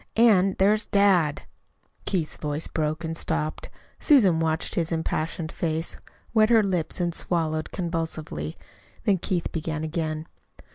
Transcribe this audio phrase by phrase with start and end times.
[0.17, 1.43] And there's dad."
[2.05, 3.69] Keith's voice broke and stopped.
[3.99, 5.99] Susan, watching his impassioned face,
[6.33, 8.57] wet her lips and swallowed convulsively.
[9.03, 10.25] Then Keith began again.